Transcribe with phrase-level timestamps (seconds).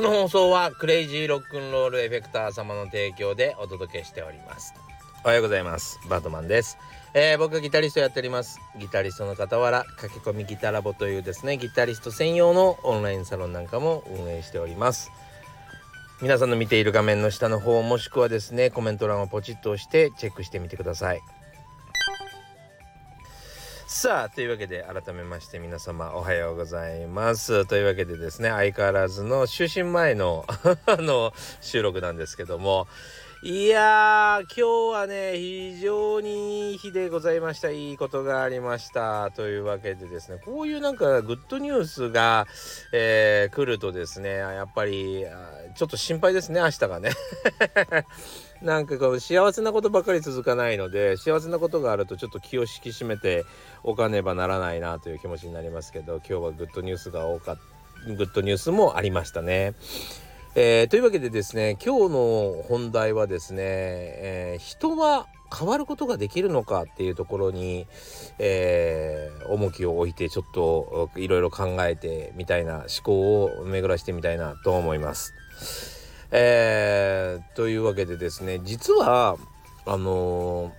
[0.00, 4.72] この放送はクレイジーロックンロールエフェクター様の提供でお届けしております。
[5.24, 6.00] おはようございます。
[6.08, 6.78] バートマンです。
[7.12, 8.60] えー、僕はギタリストやっております。
[8.78, 15.10] ギタリストの傍ら駆け込みギタラボというですねギタリスト専用のオンラインサロンなんかも運営しております。
[16.22, 21.20] 皆さんの見ている画面の下の方もしくはですねコメント欄をポチッと押してチェックしてみてください。
[23.92, 27.66] さあというわけで改めまして皆様おはようございます。
[27.66, 30.46] というわけでですね相変わらずの就寝前の
[30.86, 32.86] あの収録なんですけども
[33.42, 37.70] いやー今日はね非常にいい日でございました。
[37.70, 39.30] いいことがありました。
[39.30, 42.46] というわけでですねこういうなんかグッドニュースが、
[42.92, 45.24] えー、来るとですねやっぱり
[45.74, 47.12] ちょっと心配ですね明日がね。
[48.60, 53.46] なんかこう幸せなことばかり続かないので幸せなことがあるとちょっと気を引き締めて
[53.82, 57.62] おかねばならないなという気持ちになりますけど今日はグッドニュースが多かった
[58.06, 59.74] グッドニュースもありましたね。
[60.56, 67.86] えー、というわけでですね今日の本題はですね、えー、人は変わることができるのかっていうところに、
[68.40, 75.34] えー、重きを置いてちょっといろいろ考えてみたいな思考を巡らしてみたいなと思います。
[76.32, 79.36] えー、というわけでですね実は
[79.86, 80.72] あの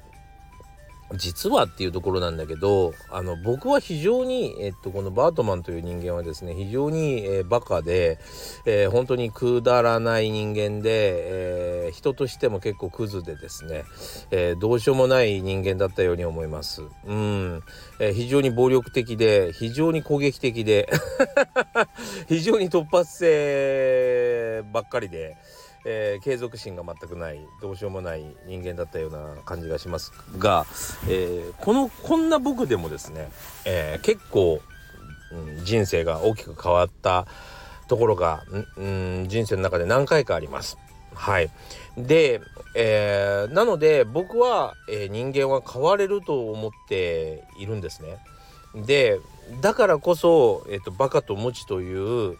[1.15, 8.19] 実はっていうところなんだけどあの僕は非常に、えっと、このバートマンという人間はですね非常に、えー、バカで、
[8.65, 13.83] えー、本当にくだらない人間で、えー、人としても結構クズでですね、
[14.31, 16.83] え、どうしようもない人間だったように思います。
[17.05, 17.63] うん、
[17.99, 20.89] え、非常に暴力的で非常に攻撃的で
[22.27, 25.37] 非常に突発性ばっかりで。
[25.85, 30.65] えー、継続心が全くないどうしようもない人間だったような感じがしますが、
[31.07, 33.31] えー、このこんな僕でもですね、
[33.65, 34.61] えー、結構、
[35.31, 37.25] うん、人生が大きく変わった
[37.88, 38.43] ところが、
[38.77, 40.77] うん、人生の中で何回かあります。
[41.13, 41.49] はい、
[41.97, 42.39] で、
[42.73, 48.17] えー、なので僕は、えー、人間は変われると思っているんですね。
[48.75, 49.19] で
[49.59, 51.94] だからこそ、えーと「バカとムチ」とい
[52.31, 52.38] う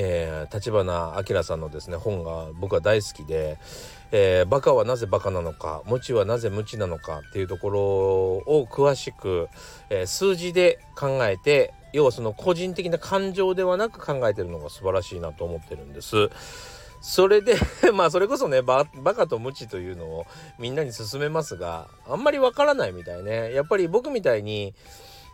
[0.00, 3.58] え、立花明さんのですね本が僕は大好きで、
[4.12, 9.48] えー、バカはなぜバカなのか無知はなぜ無知なのかっていうところを詳しく、
[9.90, 16.30] えー、数字で考えて要はその個人的な感情ではなく考えてるのが素晴らしいなと思ってるんです。
[17.00, 17.56] それで
[17.94, 18.86] まあそれこそねバ
[19.16, 20.26] カと無知というのを
[20.58, 24.74] みんなに勧めますがあんまりわからないみたいねやっぱり僕みたいに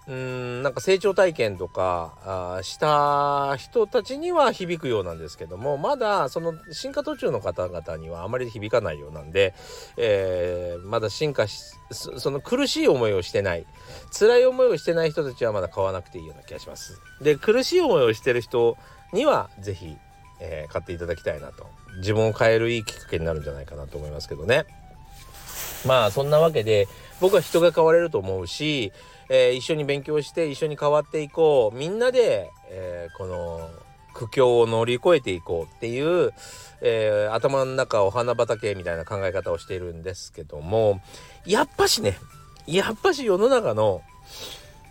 [0.07, 9.55] うんなんか成長体験とかあした人たちには響くようなんですけどもまだその進化途中の方々にはあまり響かないようなんで、
[9.97, 13.67] えー、まだ進化しその苦しい思いをしてない
[14.13, 17.01] 辛い思いをしてない人たちはまだ買わなくていいような気がします。
[17.23, 18.77] で苦しい思いをしてる人
[19.15, 19.97] には是非、
[20.41, 21.67] えー、買っていただきたいなと
[21.97, 24.67] 自分を変えるいいきっかけになるんじゃないかなと思いますけどね。
[25.87, 26.89] まあそんなわけで
[27.21, 28.93] 僕は人が変われると思うし
[29.29, 31.77] えー、一緒に勉強して一緒に変わっていこう。
[31.77, 33.71] みんなで、えー、この
[34.15, 36.33] 苦境を乗り越えていこうっていう、
[36.81, 41.01] えー、頭の中お花畑みたいな考え方をしているんですけども。
[41.47, 42.17] やっぱしね
[42.67, 44.03] やっぱし世の中の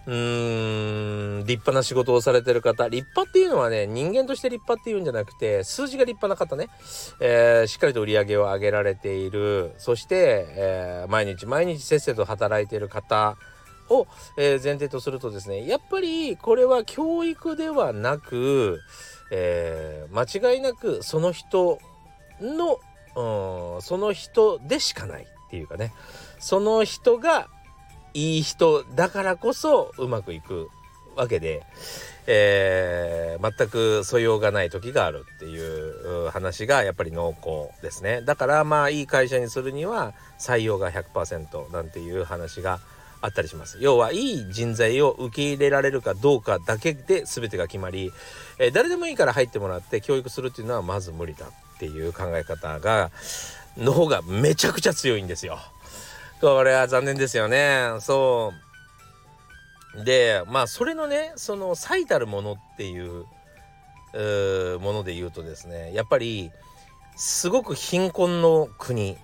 [0.06, 6.70] うーん立派な仕事をされてる方立派っていうのはね人間として立派っていうんじゃなくて数字が立派な方ね、
[7.22, 9.72] えー、しっかりと売り上げを上げられている。
[9.78, 13.38] そして、えー、毎日毎日せっせと働いている方。
[13.94, 18.82] を、え、前提とするとですねやっぱりこれは教育ではなく、
[19.32, 21.80] えー、間違いなくその人
[22.42, 22.80] の、
[23.16, 25.94] うん、その人でしかないっていうかね
[26.40, 27.48] その人が
[28.14, 30.70] いい人だからこそうまくいく
[31.16, 31.64] わけで、
[32.28, 38.22] えー、全く素養がない時があるっていう話がやっぱり濃厚ですね。
[38.22, 42.80] だからまあいい会社にするには採用が100%なんていう話が
[43.24, 48.12] あったりします要はいい人材を受け入れられるかどうかだけで全てが決まり、
[48.60, 53.12] えー、誰でもいいから入ってもらって教育するっていうのはまず無理だっていう考え方が
[53.78, 55.58] の方がめちゃくちゃ強いんですよ。
[56.42, 57.96] これは残念ですよね。
[58.02, 58.52] そ
[59.96, 63.26] うでまあそれのねその最たるものっていう
[64.80, 66.52] もので言うとですねやっぱり
[67.16, 69.18] すごく貧困の国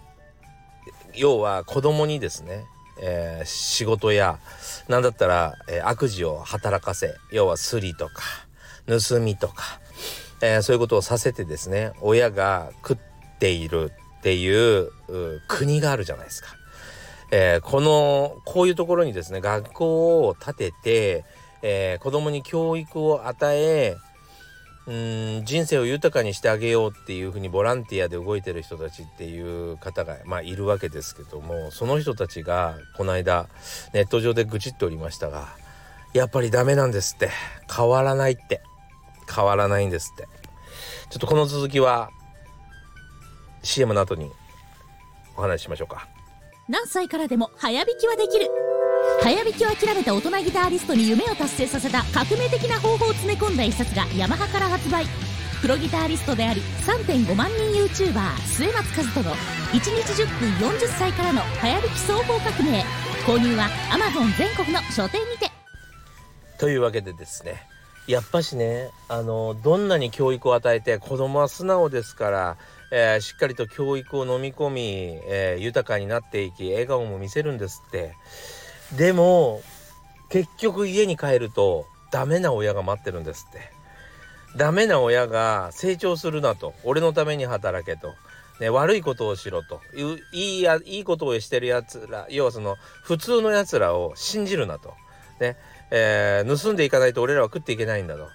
[1.16, 2.66] 要は子供にですね
[3.01, 4.40] えー、仕事や
[4.88, 8.24] 何だったら、えー、悪事を働かせ要はスリとか
[8.88, 9.63] 盗みとか、
[10.42, 12.98] えー、そういうことをさせてですね親が食っ
[13.40, 14.92] ているっていう
[15.48, 16.50] 国があるじゃないですか。
[17.31, 21.25] えー、このこういうところにですね学校を建てて、
[21.62, 23.98] えー、子供に教育を与え
[24.88, 33.48] うん人生を豊かにしてあげようっていうふうにボランティアで動いてる人たちっていう方が、まあ、いるわけですけどもその人たちがこの間
[33.94, 35.50] ネット上で愚痴っておりましたが
[36.14, 37.30] やっぱりダメなんですって。
[37.74, 38.62] 変わらないって。
[39.34, 40.28] 変わらないんですって。
[41.10, 42.10] ちょっとこの続きは
[43.62, 44.31] CM の後に
[45.38, 46.08] お話ししましょうか。
[46.68, 48.69] 何歳からでも早弾きはできる。
[49.21, 55.06] 早弾きを諦めた大人ギタリストに夢を達成させた革命的な方法を詰め込んだ一冊がヤマハから発売。
[55.62, 62.83] プロギタリストであり3.5万人 YouTuber 末松和人の1日10分40歳からの早弾き総合革命。
[63.27, 65.51] 購入は Amazon 全国の書店にて。
[66.57, 67.62] というわけでですね
[68.07, 72.57] やっぱしねあのどんなに教育を与えて子供は素直ですから、
[72.92, 74.81] えー、しっかりと教育を飲み込み、
[75.27, 78.13] えー、豊かになっていき笑顔も見せるんですって。
[78.98, 79.62] でも
[80.30, 83.80] 結局家に帰るとダメな親が待ってるんですって。
[84.56, 86.74] ダメな親が成長するなと。
[86.84, 88.16] 俺のために働けと、
[88.60, 89.82] ね、悪いことをしろと。
[90.34, 94.96] いいやいいことをしてるやつら要はその普通のやつらを信じるなと、
[95.40, 95.56] ね
[95.92, 98.28] えー、盗んでいかないと俺らは食っていけないんだと。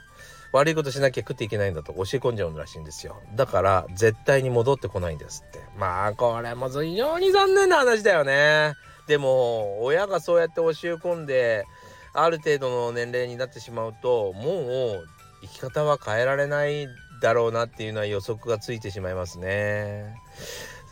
[0.52, 1.92] 悪いことしなきゃ食っていけないんだと。
[1.94, 3.20] 教え込んじゃうらしいんですよ。
[3.34, 5.58] だから絶対に戻ってこないんですって。
[5.76, 8.74] まあこれも非常に残念な話だよね。
[9.06, 11.64] でも親がそうやって教え込んで
[12.12, 15.04] ある程度の年齢になってしまうともう
[15.42, 16.88] 生き方は変えられない
[17.20, 20.14] だろうなっていうのは予測がついてしまいますね。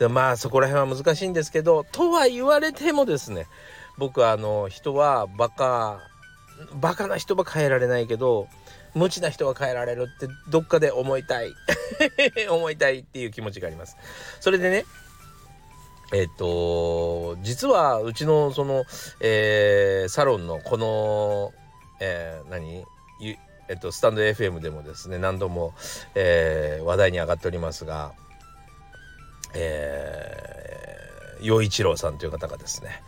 [0.09, 3.47] まあそこら辺は難しいんですけどとは言われてもですね
[3.97, 5.99] 僕はあの人はバカ
[6.73, 8.47] バカな人は変えられないけど
[8.95, 11.53] 無知な人は変えられるってどっかで思いたい
[12.49, 13.97] 思いたいっていう気持ちがあります。
[14.39, 14.85] それでね
[16.13, 18.85] えっと実はうちのその、
[19.19, 21.51] えー、サロンのこの、
[21.99, 22.85] えー、何？
[23.69, 25.73] えっと、スタンド FM でもですね何度も、
[26.15, 28.11] えー、話題に上がっておりますが、
[29.55, 33.01] えー、陽一郎さんという方がですね、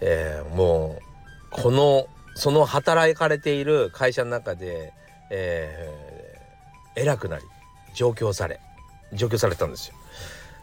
[0.00, 1.02] えー、もう
[1.50, 4.92] このその働かれている会社の中で、
[5.30, 7.44] えー、偉くなり
[7.94, 8.60] 上京され
[9.12, 9.94] 上京されたんですよ。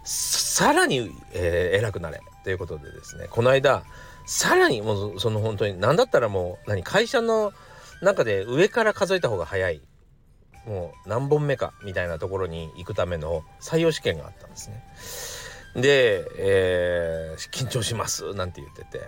[0.04, 2.22] さらに、えー、偉くなれ。
[2.44, 3.28] ということでですね。
[3.30, 3.84] この間
[4.26, 7.54] さらにもうその本当に何だったらもう何会社の
[8.02, 9.82] 中で上から数えた方が早い。
[10.66, 14.84] もう何本目かみたいなところに行くための採用試験があったんですね。
[15.76, 19.02] で、えー、緊張しますなんて言ってて。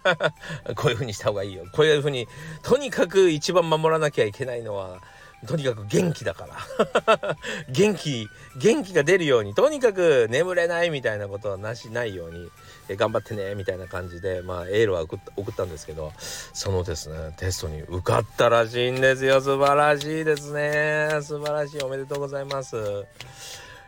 [0.76, 1.64] こういう風にした方がいいよ。
[1.72, 2.28] こういう風に
[2.62, 5.00] とにかく一番守らなきゃいけないのは
[5.46, 7.36] とにかく元気だから。
[7.70, 12.50] 元気元気が出るようにとにかく眠れないみたいなことはなしないように
[12.88, 19.40] え頑張ってねみたいな感じでまあエールは送ったんですけどそのですねテストに受かったらしいんですよ。
[19.40, 21.20] 素晴らしいですね。
[21.22, 21.82] 素晴らしい。
[21.82, 22.76] おめでとうございます。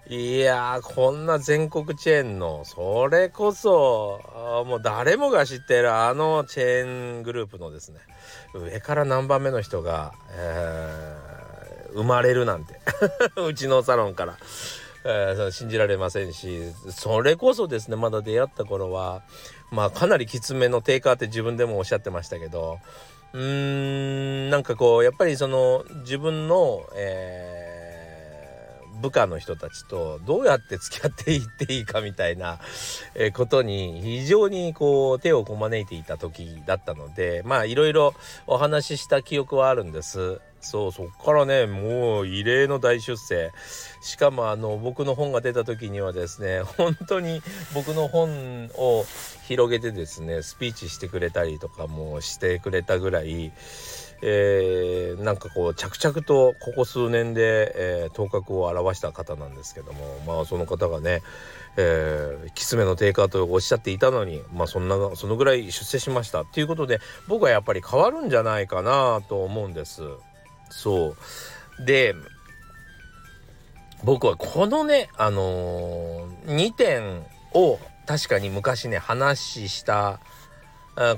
[0.08, 8.00] いやこんな全国チェーンのそれこそもう誰もが知ってるあのチェーングループのですね
[8.52, 11.31] 上から何番目の人が、えー、
[11.94, 12.80] 生まれるなんて。
[13.36, 14.36] うちのサロンから。
[15.04, 16.62] えー、信じられませんし。
[16.90, 19.22] それこそですねまだ出会った頃は
[19.70, 22.78] まあかなりきつめの低下って自分でもおっしゃってましたけど。
[23.32, 27.71] うーんなんかこうやっぱりその自分の、えー、
[29.02, 32.60] 部下の人たちとどうやって付き合っていっていいかみたいな、
[33.34, 38.14] ことに非常にこう手をこまねいていた時だったのでまあいろいろ
[38.46, 40.40] お話しした記憶はあるんです。
[40.62, 43.50] そうそっからねもう異例の大出世
[44.00, 47.42] しかもあの僕の本が出た時にはですね本当に
[47.74, 49.04] 僕の本を
[49.48, 53.52] 広げてですねスピーチしてくれたりとかもしてくれたぐらい、
[54.22, 61.22] えー、なんかこう着々とここ数年で、えー、頭角を現した方なんですけどもまあその方がね
[61.76, 70.02] えー、きつめの低下とおっしゃっていたのに、まあ、そんなそのぐらい出世しましたっていうことで僕はやっぱり変わるんじゃないかなと思うんです。
[70.68, 71.16] そ
[71.80, 72.14] うで
[74.04, 77.22] 僕はこのねあのー、2点
[77.54, 80.20] を確かに昔ね話した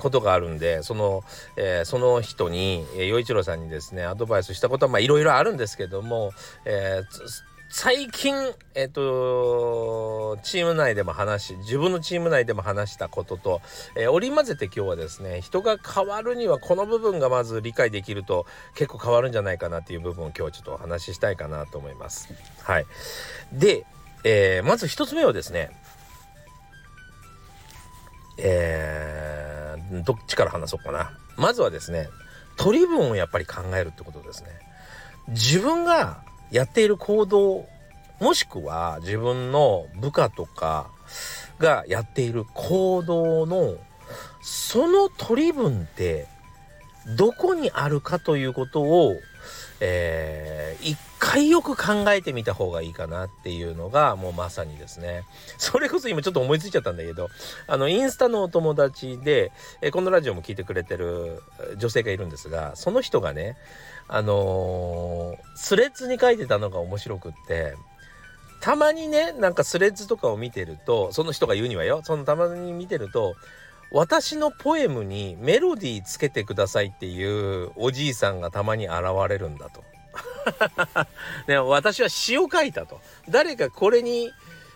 [0.00, 1.22] ことがあるんでその、
[1.56, 6.32] えー、その人に陽一郎さんにですねアドバイスしたことはいろいろあるんですけども、
[6.64, 8.36] えー最近、
[8.76, 13.62] えっ、と、チーム内でも話し、自分のチーム内でも話したことと、
[13.96, 22.32] えー、織り交ぜて今日はですね、人が変わるにはこの部分がまず理解できると結構変わるんじゃないかなっていう部分を今日ちょっとお話ししたいかなと思います。
[22.62, 22.86] はい。
[23.52, 23.84] で、
[24.22, 25.70] えー、まず一つ目はですね、
[28.38, 29.53] えー、
[29.90, 31.12] どっちから話そうかな。
[31.36, 32.08] まずはですね、
[32.56, 34.50] 取り分をやっぱり考えるってことですね。
[35.28, 37.66] 自分がやっている行動
[38.20, 40.88] もしくは自分の部下とか
[41.58, 43.76] がやっている行動の
[44.42, 46.26] その取り分って
[47.16, 49.14] どこにあるかということを、
[49.80, 55.24] えー、一回よく考えてみた方がいいかなっていうのがもうまさにですね
[55.56, 57.30] それこそ今ちょっと思いついちゃったんだけど
[57.66, 59.50] あのインスタのお友達で、
[59.80, 61.42] え、このラジオも聞いてくれてる
[61.78, 63.56] 女性がいるんですがその人がね
[64.06, 67.74] あのー、スレッズに書いてたのが面白くって
[68.60, 73.34] たまにねなんかスレッズとかを見てるとその人が言うにはよそのたまに見てると
[73.90, 79.93] 私のポエムにメロディーつけてくださいっていうおじいさんがたまに現れるんだと。
[81.48, 83.00] ね、私は詩を書いたと。
[83.28, 84.30] 誰かこれに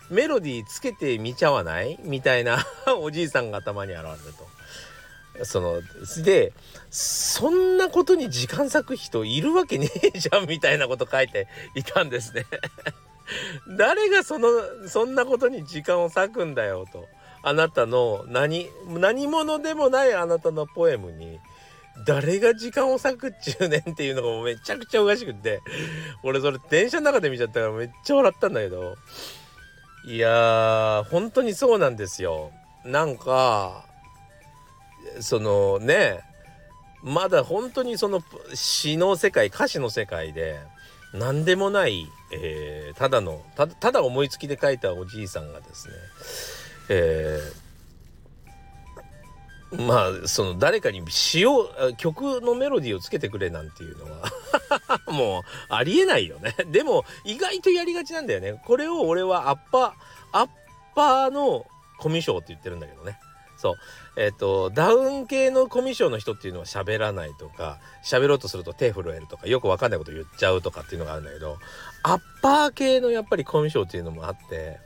[0.09, 1.99] メロディーつけてみちゃわない？
[2.01, 2.65] みたいな
[2.99, 5.45] おじいさんがたまに現れると。
[5.45, 5.81] その
[6.23, 6.51] で
[6.89, 12.45] そんなことに時間割く人いるわけねえじゃんみたいなこと書いていたんですね
[13.77, 14.49] 誰がその
[14.89, 17.07] そんなことに時間を割くんだよと。
[17.41, 21.39] あなたの何何者でもないあなたのポエムに
[22.05, 25.61] 誰が時間を割くっちゅうねんっていうのがもうめちゃくちゃおかしくって
[26.23, 28.95] 俺それ電車の中で見ちゃったからめっちゃ笑ったんだけど。
[30.05, 32.51] いやー本当にそうなんですよ。
[32.85, 33.85] なんか
[35.19, 36.21] そのね
[37.03, 38.21] まだ本当にその
[38.53, 40.59] 詩の世界歌詞の世界で
[41.13, 43.43] 何でもない、えー、ただの
[43.79, 45.93] ただ思いつきで書いたおじいさんがですね
[46.89, 47.68] えー、
[49.71, 56.55] まあその誰かに詩を曲のメロディーをつけてくれなんていうのは もうありえないよね。
[56.67, 58.61] でも意外とやりがちなんだよね。
[58.65, 59.91] これを俺はアッパー
[60.31, 60.49] アッ
[60.95, 61.65] パーの
[61.99, 63.19] コミュ障って言ってるんだけどね。
[63.57, 63.75] そう。
[64.15, 71.57] えっ、ー、とダウン系のコミュ障の人っていうのは喋らないとか喋ろうとすると手震えるとかよくわかんないこと言っちゃうとかっていうのがあるんだけど
[72.03, 74.77] アッパー系のやっぱりコミュ障っていうのもあって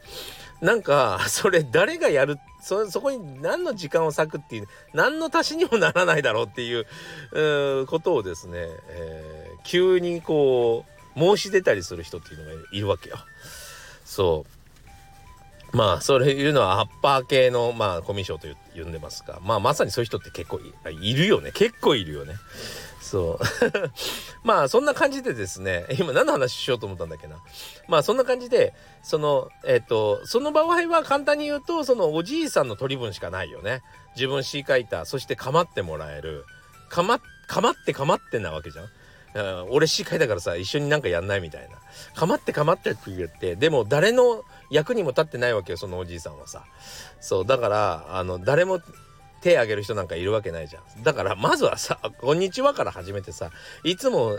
[0.62, 6.86] なんかそれ誰がやるそそこに何の時間を割くっていう何の足しにもならないだろうっていう
[7.82, 8.54] うことをですね、
[8.90, 13.18] えー、急にこう申し出たりする人っていうのがいるわけよ。
[14.06, 14.46] そ
[15.74, 18.48] うまあそれいうのはアッパー系のまあコミュ障と
[18.80, 20.60] 呼んでますがまあまさにそういう人って結構
[21.02, 22.36] いるよね結構いるよね。
[23.14, 23.40] そう。
[24.44, 27.38] まあそんな感じでですね今何の話しようと思ったんだっけな。
[27.88, 33.84] まあそんな感じでそのえっ、とその場合は簡単に言うとそのおじいさんの取り分しかないよね。
[34.16, 36.46] 自分詩書いたそして構ってもらえる。
[36.90, 38.90] かま構って構ってなわけじゃん。
[39.70, 41.78] 俺詩書いたからさ一緒になんかやんないみたいな。
[42.16, 46.64] 構って構ってって言ってでも誰の役にも立ってないわけよそのおじいさんはさ。
[47.22, 48.82] そうだからあの誰も
[49.44, 51.04] 手挙げる人なんかいるわけないじゃん。
[51.04, 53.52] だからまずはさ「こんにちは」から始めてさ
[53.84, 54.38] いつも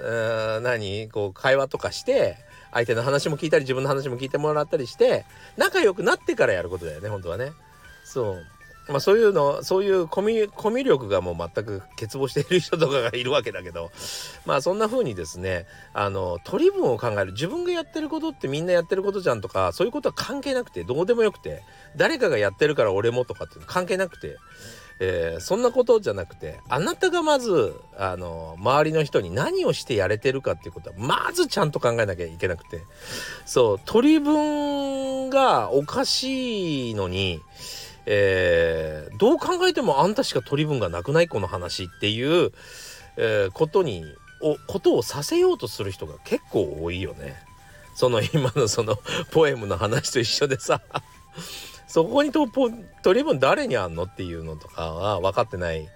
[0.63, 2.39] 何こう会話とかして
[2.73, 5.27] 相手の話も聞いたり自分の話も聞いてもらったりして
[5.59, 7.53] 仲良くなってからやることだよね本当はね。
[8.05, 8.47] そう
[8.89, 13.91] まあそういうのそういうコミュコミュ力がもう全く欠乏している人とかがいるわけだけど
[14.45, 21.63] まあそんな風にですねあの取り分を考える自分がやってることってみんなやってることじゃんとかそういうことは関係なくてどうでもよくて
[21.97, 24.37] 誰かがやってるから俺もとかっていうの関係なくて
[25.01, 32.83] えー、そんなことじゃなくてあなたがまずあの周りの人に何をしてやれてるかっていうことはまずちゃんと考えなきゃいけなくて
[33.45, 37.41] そう取り分がおかしいのに、
[38.07, 42.53] えー、どう考えてもあんたしか取り分がなくないこの話っていう、
[43.17, 44.05] えー、ことに
[44.41, 47.35] おことをさせようとする人が結構多いよね。
[47.95, 48.99] その今のその
[49.31, 50.81] ポエムの話と一緒でさ
[51.87, 55.87] そこにと取り分誰にあんのっていうのとかは分かってないっ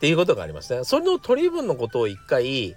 [0.00, 0.84] ていうことがありましたね。
[0.84, 2.76] それの取り分のことを一回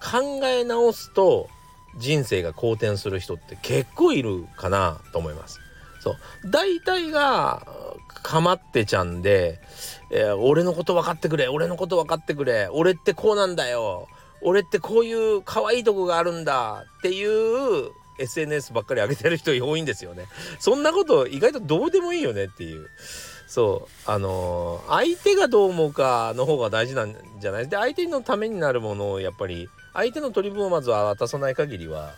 [0.00, 1.48] 考え直すと
[1.96, 5.60] 人生が好転する人って結構いるかなと思います。
[6.00, 6.16] そう。
[6.50, 7.66] 大体が
[8.22, 9.60] かまってちゃんで、
[10.10, 14.08] えー、俺のこと分かってくれ、俺のこと分かってくれ、俺ってこうなんだよ、
[14.42, 17.90] 俺ってこういう可愛いとこがあるんだっていう
[18.22, 20.26] SNS ばっかり上げてる人多いんですよね。
[20.58, 22.88] そんなこと意外とどうでもいいよねっていう。
[23.46, 27.68] そうあのー、相手がどう思うかの方が大事なんじゃない？
[27.68, 32.14] で相手のためになるものをやっぱり相手の取り分をまずは渡さない限りは、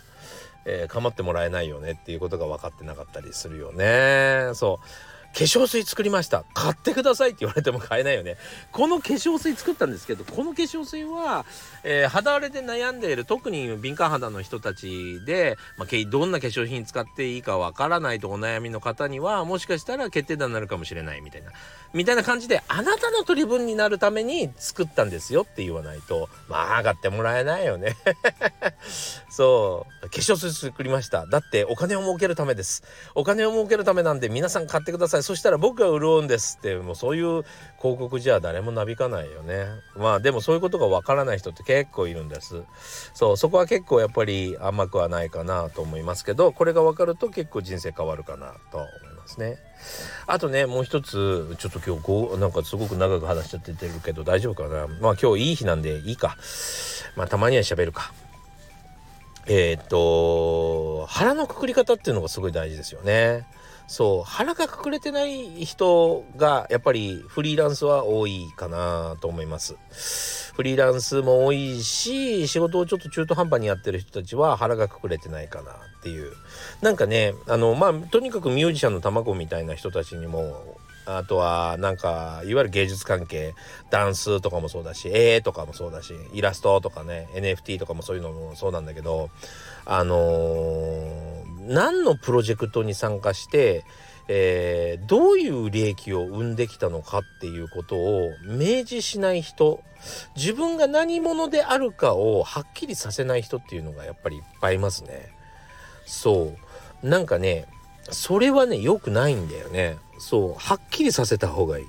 [0.65, 4.51] えー、構ってもらえないよねっていうことが分かってなかったりするよね。
[4.55, 4.87] そう
[5.35, 6.45] 化粧水作りました。
[6.55, 8.37] 買ってくださいって言われても買えないよね。
[8.71, 11.45] この化粧水作ったんですけどこの化粧水は、
[11.83, 21.51] えー、肌荒れで悩んでいる特に敏感肌の人たちで、まあ、どんな化粧品使っていいかわからないとお悩みの方にはもしかしたら決定打になるかもしれないみたいな。
[21.93, 27.97] みたいな感じであなたの取り分になるために作ったんですよって言わないとまあ買ってもらえないよね。
[29.31, 30.09] そう。
[30.09, 31.27] 化粧水作りました。
[31.27, 32.85] だってお金を儲けるためです。
[33.17, 35.24] お金を儲けるためなんで皆さん買ってください。
[35.25, 37.45] そしたら僕が潤うんですってもうそういう
[37.79, 39.67] 広告じゃ誰もなびかないよね。
[39.97, 42.63] まあでもそういうことがわからない人って結構いるんです。
[43.15, 49.57] そうそこは結構やっぱり甘くはないかなと思いますけどこれが分かると結構人生変わるかなと思いますね。
[50.27, 54.87] あとねもう一つちょっと今日こうなんかすごく長く話しちゃっててるけど大丈夫かな。
[55.01, 56.37] まあ今日いい日なんでいいか。
[57.17, 58.13] まあたまには喋るか。
[59.47, 63.47] えー、っと腹のくくり方っていうのがすごい大事ですよね。
[63.87, 69.77] そう腹が隠れてない人がやっぱりフリーランスは多いかなと思います。
[70.55, 76.33] フリーランスも多いし仕事をちょっと中途半端にやってる人たちは腹が隠れてないかなっていう。
[76.81, 83.55] なんかねあのまあとにかくミュージシャンの卵みたいな人たちにもあとはなんかいわゆる芸術関係
[83.91, 89.31] ダンスとかもそうだし絵とかもそうだしイラストとかね NFT とかもそういうのもそうなんだけど
[89.85, 90.74] あのー、
[91.67, 93.85] 何のプロジェクトに参加して、
[94.29, 99.83] えー、どういう利益を生んできたのかっていうことを明示しない人
[100.37, 105.31] 自分が何者であるかをはっきりさせない人っていうのがやっぱりいっぱいいますね。
[106.07, 106.55] そ
[107.03, 107.67] うなんかね
[108.11, 109.97] それはね良くないんだよね。
[110.19, 111.85] そうはっきりさせた方がいい。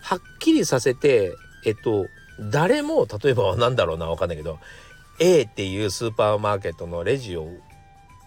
[0.00, 1.32] はっきりさせて
[1.64, 2.06] えっと
[2.50, 4.58] 誰も例えばなんだろうなわかんないけど
[5.20, 7.48] A っていうスーパーマーケットのレジを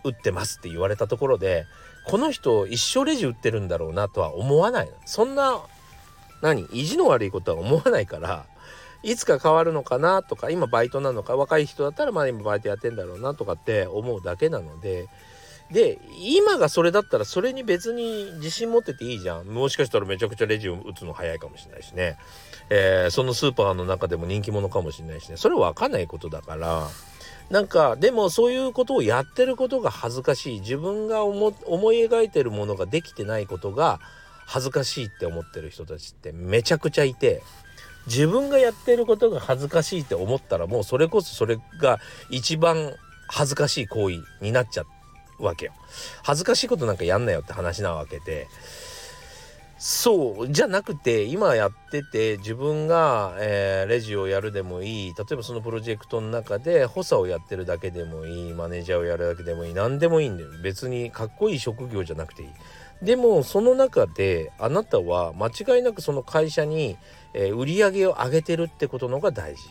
[0.05, 1.65] 売ってますって言われたところで
[2.05, 5.59] この人一生レジ売ってるんだろうなとは思わないそんな
[6.41, 6.65] 何？
[6.71, 8.45] 意地の悪いことは思わないから
[9.03, 15.07] いつか変わるのかなとか今バイトなのか若い人だったらまだ今バイトやってんだろうなとかって思うだけなので
[15.71, 19.47] で今がそれだったらそれに別に自信持ってていいじゃん。
[19.47, 22.17] もしかしたらめちゃくちゃレジを打つの早いかもしれないしね、
[22.69, 25.38] えー、そのスーパーの中でも人気者かもしれないしね。
[25.38, 26.88] それは分かんないことだから
[27.49, 31.51] なんかでもそういうことをやってることが恥ずかしい自分が思
[31.93, 34.00] い描いてるものができてないことが
[34.46, 37.41] 恥ずかしいって思ってる人たちってめちゃくちゃいて
[38.07, 42.93] 自分がやってることが恥ずかしいって思ったらもうそれこそそれが一番
[43.27, 44.83] 恥ずかしい行為になっちゃ
[45.39, 45.74] うわけよ。
[46.24, 48.48] 恥ずかしいことなんかやんなよって話なわけで。
[49.77, 55.14] そうじゃなくて今やってて自分が、えー、レジをやるでもいい。
[55.14, 58.53] 例えばそのプロジェクトの中で補佐をやってるだけでもいい。
[58.53, 59.74] マネージャーをやるだけでもいい。
[59.74, 60.50] 何でもいいんだよ。
[60.64, 62.50] 別にかっこいい職業じゃなくていい。
[63.01, 66.98] でもその中であなたは間違いなくその会社に、
[67.33, 69.61] えー、売り上げを上げてるってことのが大事。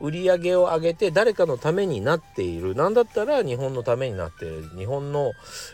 [0.00, 2.74] 売り上げを上げて誰かのためになっている。
[2.74, 4.68] 何だったら日本のためになっている。
[4.76, 5.30] 日本の、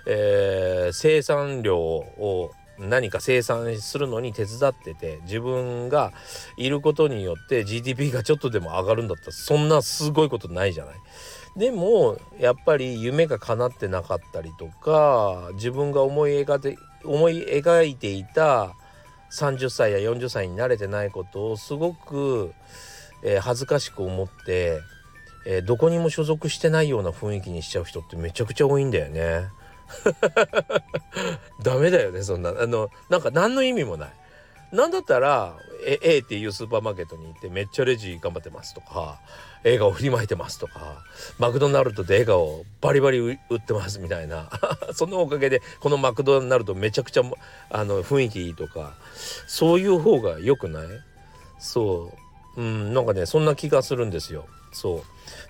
[0.07, 6.13] えー、生産量を何か生産するのに手伝ってて自分が
[6.57, 10.95] いることによって GDP がちょっとでも上がるんだったらそんなすごいことないじゃない。
[11.57, 18.75] でもやっぱり夢が叶ってなかったりとか自分が思い描いて思い描いていた
[19.33, 22.53] 30歳や40歳に慣れてないことをすごく、
[23.23, 24.81] えー、恥ずかしく思って、
[25.47, 29.49] えー、どこにも所属してないような雰囲気にしちゃう人ってめちゃくちゃ多いんだよね。
[31.63, 32.51] ダメだよねそんな。
[32.51, 34.13] あのなんか何の意味もない。
[34.73, 39.19] なんだったら A, A っていうスーパーマーケットに行ってめっちゃレジ頑張ってますとか
[39.65, 41.03] 映画を振りまいてますとか
[41.39, 44.51] マクドナルドで映画をバリバリ売ってますみたいな
[44.93, 47.23] そのおかげでこのマクドナルドめちゃくちゃ
[47.71, 48.93] あの雰囲気いいとか
[49.47, 50.87] そういう方が良くない？
[51.59, 52.28] そう。
[52.59, 54.47] うんなんかねそんな気がするんですよ。
[54.73, 55.03] そう。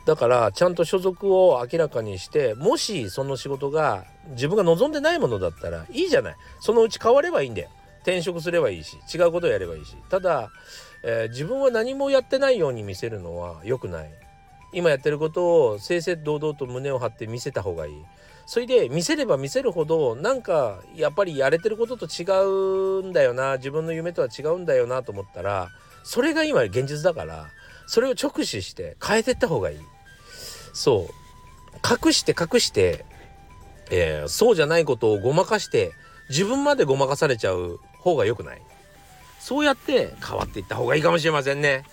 [0.07, 6.37] だからちゃんと所属を明らかにしてもしその仕事が自分が望んでないものだったらいいじゃない。
[6.61, 7.71] そのうち変わればいいんだよ。
[8.03, 9.97] 転職すればいいし違うことをやればいいし。
[10.11, 10.51] ただ、
[11.03, 14.11] えー、自分は何もやってないように見せるのは良くない。
[14.75, 17.94] 今やってることを正々堂々と胸を張って見せた方がいい。
[18.44, 22.25] それで見せれば見せるほどなんかやっぱりやれてることと違
[23.03, 23.57] うんだよな。
[23.57, 25.71] 自分の夢とは違うんだよなと思ったら
[26.09, 27.51] それが今現実だから
[27.87, 29.79] それを直視して変えてった方がいい。
[30.73, 32.05] そう。
[32.07, 33.05] 隠して隠して、
[33.90, 35.92] えー、そうじゃないことをごまかして
[36.31, 38.62] 自分までごまかされちゃう方が良くない。
[39.38, 41.85] そうやって変わっていった方がいいかもしれませんね。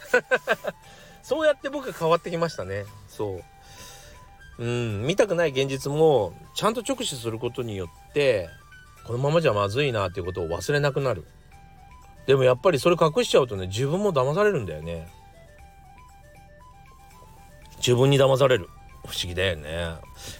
[1.21, 2.85] そうやって僕は変わってきましたね。
[3.09, 3.41] そ
[4.59, 4.63] う。
[4.63, 8.47] うん見たくない現実もちゃんと直視することによって
[9.05, 11.25] このままじゃまずいなっていうことを忘れなくなる。
[12.25, 15.07] でもやっぱりそれ隠しちゃうとね自分も騙されるんだよね。
[17.77, 18.69] 自分に騙される。
[19.05, 19.69] 不思議だよね。
[19.71, 19.99] や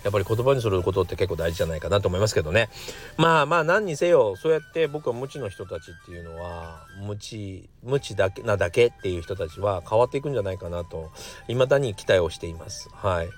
[0.10, 2.69] っぱり言葉にすることって結構大事じゃないかなと思いますけどね。
[3.17, 11.12] まあまあ何にせよそうやって僕は無知の人たちっていうのは無知無知だけなだけっていう人たちは変わっていくんじゃないかなと
[11.48, 12.89] 未だに期待をしています。
[12.93, 13.30] はい、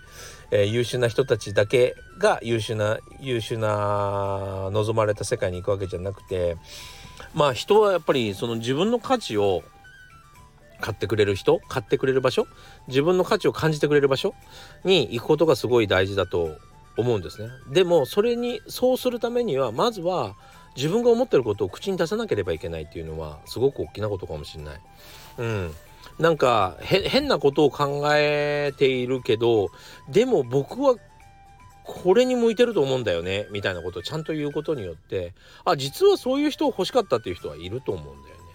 [0.51, 6.57] えー、優秀な人たちだけが優秀な優秀な望まれた世界に行くわけじゃなくて
[7.33, 9.63] まあ人はやっぱりその自分の価値を
[10.79, 12.47] 買ってくれる人買ってくれる場所
[12.87, 14.35] 自分の価値を感じてくれる場所
[14.83, 16.57] に行くことがすごい大事だと
[16.97, 17.49] 思うんですね。
[17.71, 20.35] でもそれにそうするためにはまずは
[20.75, 24.79] 自分が思ってることを口に出さなければいけないっていうのはすごく大きなことかもしれない。
[25.39, 25.73] うん。
[26.19, 29.69] なんか変なことを考えているけど
[30.09, 30.95] でも僕は
[31.88, 38.47] これに向いてると思うんだよねみたいなことをちゃんと言うことによってあ実はそういう人を欲しかったっていう人はいると思うんだよね。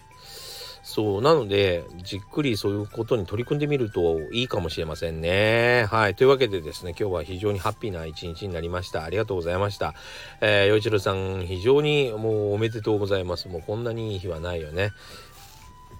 [0.83, 5.87] そうなのでじっくりそういうことに取り組んでみるといいかもしれませんね。
[5.89, 9.95] はいというわけでですね今日は非常にハッピーな一日になりましたありがとうございました。
[10.41, 14.91] えー、陽一郎さん非常にもうおめでとうございますもうこんなにいい日はないよね。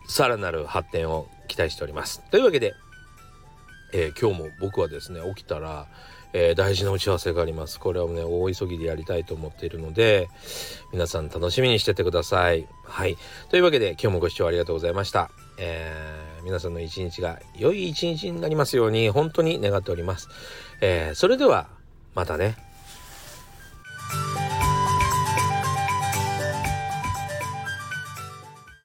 [0.08, 2.22] さらなる発展を期待しております。
[2.30, 2.74] というわけで、
[3.93, 5.88] えー、今日も僕はですね起きたら
[6.34, 7.80] えー、大事な打ち合わせがあります。
[7.80, 10.28] これをね、大急ぎでやりたいと思っているので、
[10.91, 12.67] 皆さん楽しみにしててください。
[12.84, 13.17] はい。
[13.50, 15.30] というわけで、今日もご視聴ありがとうございました。
[15.58, 20.28] えー、皆さんの一日が良い一日になりますように、本当に願っております。
[20.82, 21.69] えー、それでは、
[22.15, 22.72] またね。